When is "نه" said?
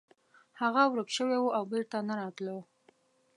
2.07-2.13